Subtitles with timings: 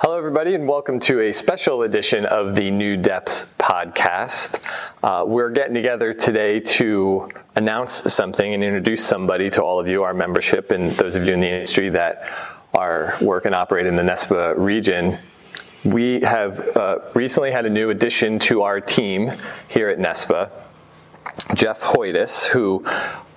[0.00, 4.64] Hello, everybody, and welcome to a special edition of the New Depths podcast.
[5.02, 10.04] Uh, we're getting together today to announce something and introduce somebody to all of you,
[10.04, 12.32] our membership, and those of you in the industry that
[12.72, 15.18] are work and operate in the NESPA region.
[15.82, 19.32] We have uh, recently had a new addition to our team
[19.66, 20.48] here at NESPA,
[21.54, 22.84] Jeff Hoydis, who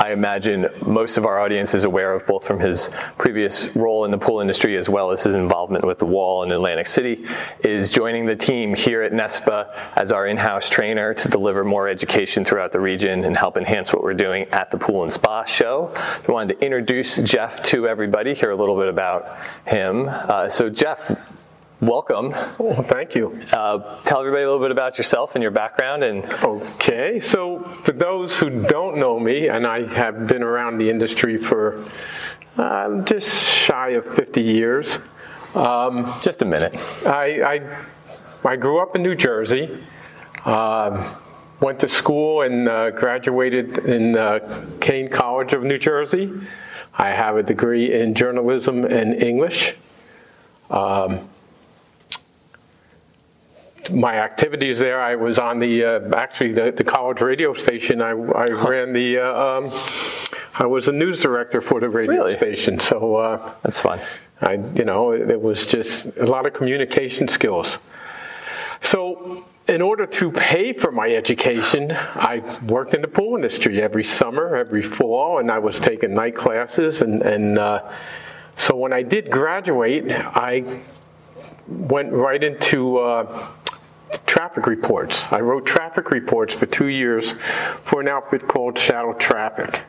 [0.00, 2.88] I imagine most of our audience is aware of both from his
[3.18, 6.52] previous role in the pool industry as well as his involvement with the wall in
[6.52, 7.26] Atlantic City,
[7.64, 12.44] is joining the team here at NESPA as our in-house trainer to deliver more education
[12.44, 15.92] throughout the region and help enhance what we're doing at the Pool and Spa Show.
[15.96, 20.08] I wanted to introduce Jeff to everybody, hear a little bit about him.
[20.08, 21.10] Uh, so Jeff,
[21.80, 22.30] welcome.
[22.58, 23.40] Well, thank you.
[23.52, 26.02] Uh, tell everybody a little bit about yourself and your background.
[26.02, 30.90] And okay, so for those who don't know me, and I have been around the
[30.90, 31.84] industry for
[32.56, 34.98] uh, just shy of 50 years.
[35.54, 36.76] Um, just a minute.
[37.06, 37.86] I, I,
[38.44, 39.84] I grew up in New Jersey.
[40.44, 41.04] Um,
[41.60, 46.32] went to school and uh, graduated in uh, Kean College of New Jersey.
[46.94, 49.74] I have a degree in journalism and English.
[50.70, 51.28] Um,
[53.90, 58.02] my activities there, I was on the uh, actually the, the, college radio station.
[58.02, 59.18] I, I ran the.
[59.18, 59.70] Uh, um,
[60.54, 62.34] I was the news director for the radio really?
[62.34, 62.80] station.
[62.80, 64.00] So uh, that's fun.
[64.40, 67.78] I, you know, it, it was just a lot of communication skills.
[68.80, 74.04] So, in order to pay for my education, I worked in the pool industry every
[74.04, 77.02] summer, every fall, and I was taking night classes.
[77.02, 77.90] And, and uh,
[78.56, 80.80] so, when I did graduate, I
[81.66, 83.50] went right into uh,
[84.26, 85.26] traffic reports.
[85.30, 87.32] I wrote traffic reports for two years
[87.84, 89.82] for an outfit called Shadow Traffic.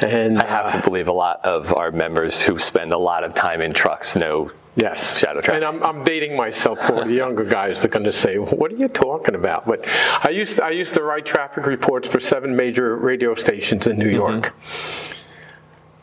[0.00, 3.24] And I have uh, to believe a lot of our members who spend a lot
[3.24, 5.18] of time in trucks know Yes.
[5.18, 5.64] Shadow traffic.
[5.64, 7.80] And I'm, I'm dating myself for the younger guys.
[7.80, 9.88] They're going to say, "What are you talking about?" But
[10.22, 13.98] I used to, I used to write traffic reports for seven major radio stations in
[13.98, 14.54] New York.
[14.54, 15.17] Mm-hmm.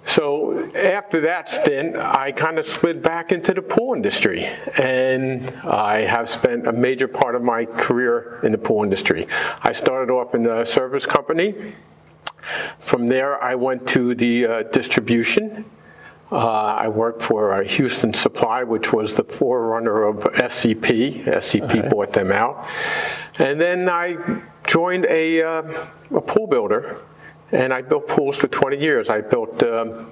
[0.05, 4.45] So after that stint, I kind of slid back into the pool industry,
[4.77, 9.27] and I have spent a major part of my career in the pool industry.
[9.63, 11.75] I started off in a service company.
[12.79, 15.65] From there, I went to the uh, distribution.
[16.31, 21.23] Uh, I worked for uh, Houston Supply, which was the forerunner of SCP.
[21.23, 21.89] SCP okay.
[21.89, 22.67] bought them out.
[23.39, 24.17] And then I
[24.67, 27.01] joined a, uh, a pool builder
[27.51, 29.09] and I built pools for 20 years.
[29.09, 30.11] I built um,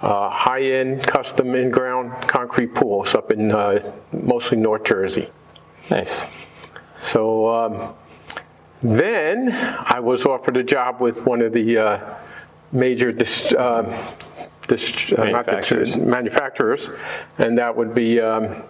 [0.00, 5.30] uh, high-end custom in-ground concrete pools up in uh, mostly North Jersey.
[5.90, 6.26] Nice.
[6.98, 7.94] So um,
[8.82, 12.14] then I was offered a job with one of the uh,
[12.72, 13.92] major dis- um,
[14.66, 15.96] dis- uh, manufacturers.
[15.96, 16.90] manufacturers,
[17.38, 18.62] and that would be um,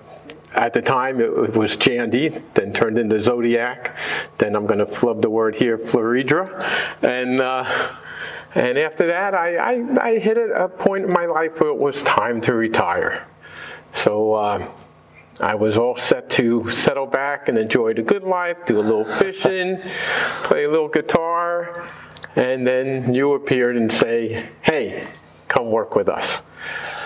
[0.54, 3.96] at the time it was Jandy, then turned into Zodiac.
[4.38, 6.62] Then I'm going to flub the word here, Floridra,
[7.02, 7.94] and uh,
[8.54, 12.02] and after that, I, I, I, hit a point in my life where it was
[12.02, 13.26] time to retire.
[13.94, 14.70] So uh,
[15.40, 19.06] I was all set to settle back and enjoy the good life, do a little
[19.06, 19.80] fishing,
[20.42, 21.88] play a little guitar,
[22.36, 25.02] and then you appeared and say, "Hey,
[25.48, 26.42] come work with us."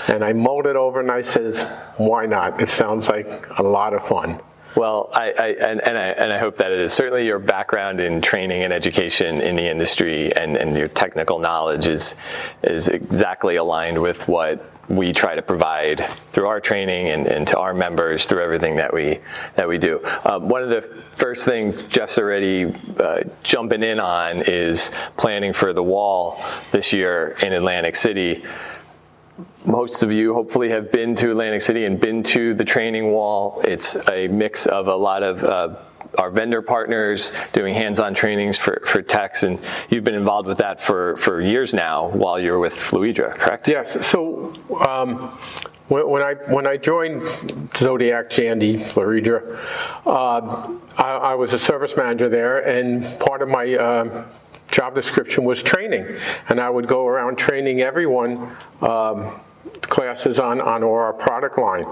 [0.08, 1.64] And I mulled it over and I says,
[1.96, 2.60] why not?
[2.60, 4.40] It sounds like a lot of fun.
[4.76, 6.92] Well, I, I, and, and, I, and I hope that it is.
[6.92, 11.86] Certainly, your background in training and education in the industry and, and your technical knowledge
[11.86, 12.14] is,
[12.62, 17.58] is exactly aligned with what we try to provide through our training and, and to
[17.58, 19.18] our members through everything that we
[19.56, 20.00] that we do.
[20.24, 20.82] Um, one of the
[21.16, 26.40] first things Jeff's already uh, jumping in on is planning for the wall
[26.70, 28.44] this year in Atlantic City
[29.64, 33.60] most of you hopefully have been to Atlantic City and been to the training wall.
[33.64, 35.76] It's a mix of a lot of uh,
[36.18, 39.58] our vendor partners doing hands-on trainings for, for techs, and
[39.90, 43.68] you've been involved with that for, for years now while you're with Fluidra, correct?
[43.68, 44.06] Yes.
[44.06, 44.54] So
[44.86, 45.38] um,
[45.88, 47.22] when, when, I when I joined
[47.76, 49.58] Zodiac Jandy Fluidra,
[50.06, 54.24] uh, I, I, was a service manager there, and part of my uh,
[54.76, 56.04] job description was training,
[56.50, 58.54] and I would go around training everyone.
[58.82, 59.40] Um,
[59.82, 61.86] classes on, on our product line.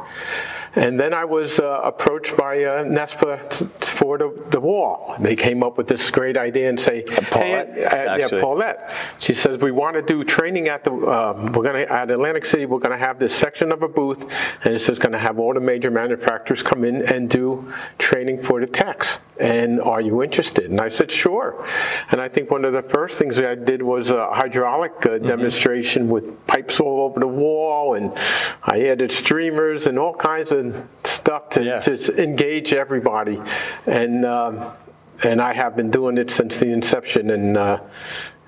[0.77, 5.15] And then I was uh, approached by uh, NESPA for the, the wall.
[5.21, 8.91] They came up with this great idea and say, Paulette, hey, uh, yeah, Paulette.
[9.21, 12.45] She says we want to do training at the um, we're going to at Atlantic
[12.45, 12.67] City.
[12.67, 14.23] We're going to have this section of a booth,
[14.65, 18.43] and it's just going to have all the major manufacturers come in and do training
[18.43, 20.71] for the techs and are you interested?
[20.71, 21.67] And I said, sure.
[22.11, 25.27] And I think one of the first things I did was a hydraulic uh, mm-hmm.
[25.27, 28.13] demonstration with pipes all over the wall, and
[28.63, 31.79] I added streamers and all kinds of stuff to Yeah.
[31.81, 33.41] just engage everybody,
[33.87, 34.73] and um,
[35.23, 37.57] and I have been doing it since the inception, and.
[37.57, 37.81] Uh,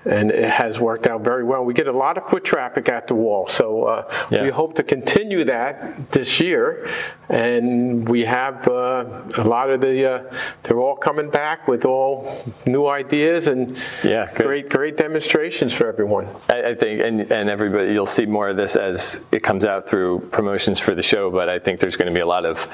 [0.05, 1.65] and it has worked out very well.
[1.65, 4.43] We get a lot of foot traffic at the wall, so uh, Yeah.
[4.43, 6.87] we hope to continue that this year.
[7.29, 9.05] And we have uh,
[9.37, 10.33] a lot of the, uh,
[10.63, 14.45] they're all coming back with all new ideas and Yeah, good.
[14.45, 16.27] great, great demonstrations for everyone.
[16.49, 19.89] I, I think, and, and everybody, you'll see more of this as it comes out
[19.89, 22.65] through promotions for the show, but I think there's going to be a lot of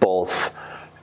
[0.00, 0.50] both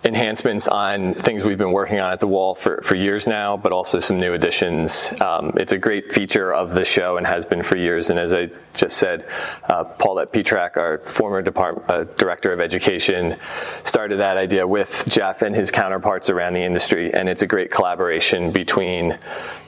[0.10, 3.72] enhancements on things we've been working on at the wall for, for years now, but
[3.72, 5.14] also some new additions.
[5.22, 8.10] Um, it's a great feature of the show and has been for years.
[8.10, 9.30] And as I just said,
[9.70, 13.38] uh, Paulette Petrak, our former department, uh, director of education,
[13.84, 17.14] started that idea with Jeff and his counterparts around the industry.
[17.14, 19.18] And it's a great collaboration between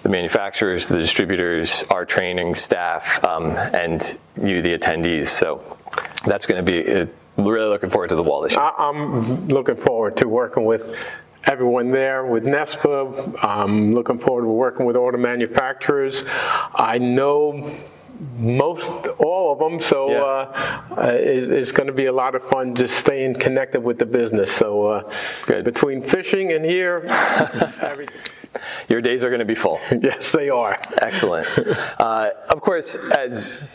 [0.02, 5.28] the manufacturers, the distributors, our training staff, um, and you, the attendees.
[5.28, 5.78] So
[6.26, 7.06] that's going to be uh,
[7.38, 8.62] really looking forward to the wall this year.
[8.62, 10.98] I, I'm looking forward to working with
[11.46, 13.44] everyone there with NESPA.
[13.44, 16.24] I'm looking forward to working with all the manufacturers.
[16.76, 17.72] I know
[18.38, 20.22] most all of them, so Yeah.
[20.22, 23.98] uh, uh, it, it's going to be a lot of fun just staying connected with
[23.98, 24.52] the business.
[24.52, 25.14] So uh,
[25.48, 25.66] Good.
[25.66, 27.04] between fishing and here,
[27.82, 28.16] everything.
[28.90, 29.80] Your days are going to be full.
[30.02, 30.78] yes, they are.
[31.02, 31.48] Excellent.
[32.00, 33.68] Uh, of course, as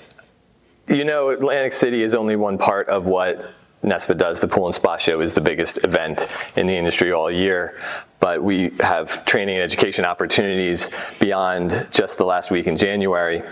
[0.88, 3.52] you know, Atlantic City is only one part of what
[3.82, 4.40] NESPA does.
[4.40, 7.78] The Pool and Spa Show is the biggest event in the industry all year.
[8.20, 10.90] But we have training and education opportunities
[11.20, 13.42] beyond just the last week in January.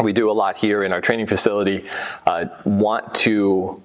[0.00, 1.88] We do a lot here in our training facility.
[2.26, 3.82] Uh, want to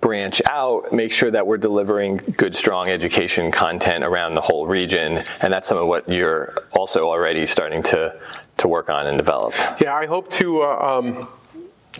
[0.00, 5.24] branch out, make sure that we're delivering good, strong education content around the whole region,
[5.40, 8.14] and that's some of what you're also already starting to
[8.58, 9.52] to work on and develop.
[9.80, 11.28] Yeah, I hope to, uh, um,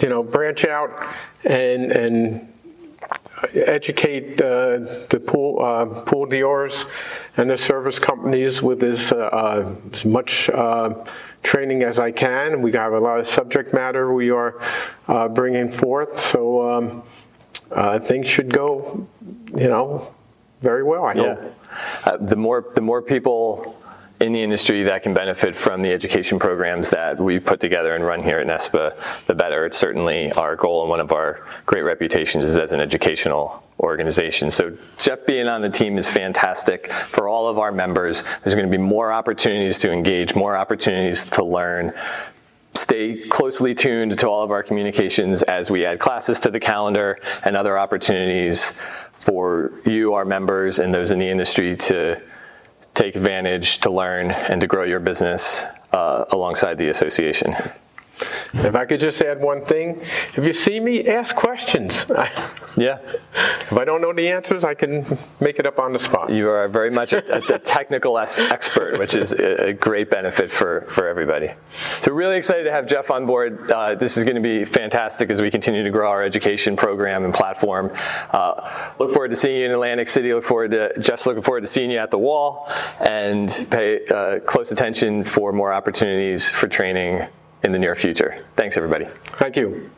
[0.03, 0.91] you know, branch out
[1.45, 2.53] and and
[3.55, 4.79] educate uh,
[5.11, 6.87] the pool uh, pool dealers
[7.37, 10.95] and the service companies with as, uh, uh, as much uh,
[11.43, 12.63] training as I can.
[12.63, 14.61] We have a lot of subject matter we are
[15.07, 17.03] uh, bringing forth, so um,
[17.71, 19.07] uh, things should go,
[19.55, 20.15] you know,
[20.63, 21.05] very well.
[21.05, 21.39] I hope.
[21.39, 22.11] Yeah.
[22.11, 23.77] Uh, the more the more people
[24.21, 28.05] in the industry that can benefit from the education programs that we put together and
[28.05, 28.97] run here at NESPA,
[29.27, 29.67] the better.
[29.67, 34.51] It's certainly our goal, and one of our great reputations is as an educational organization.
[34.51, 38.25] So Jeff being on the team is fantastic for all of our members.
[38.43, 41.93] There's going to be more opportunities to engage, more opportunities to learn.
[42.73, 47.19] Stay closely tuned to all of our communications as we add classes to the calendar
[47.45, 48.73] and other opportunities
[49.13, 52.21] for you, our members, and those in the industry to
[52.97, 55.63] take advantage, to learn, and to grow your business
[55.93, 57.55] uh, alongside the association.
[58.65, 62.07] If I could just add one thing, if you see me, ask questions.
[62.79, 62.99] Yeah,
[63.33, 66.29] If I don't know the answers, I can make it up on the spot.
[66.29, 71.09] you are very much a, a technical expert, which is a, great benefit for, for
[71.09, 71.53] everybody.
[72.03, 73.71] So, really excited to have Jeff on board.
[73.71, 77.25] Uh, this is going to be fantastic as we continue to grow our education program
[77.25, 77.91] and platform.
[78.31, 80.35] Uh, look forward to seeing you in Atlantic City.
[80.35, 82.71] Look forward to just looking forward to seeing you at the wall,
[83.01, 87.27] and pay uh, close attention for more opportunities for training
[87.65, 88.45] in the near future.
[88.57, 89.07] Thanks, everybody.
[89.25, 89.91] Thank you.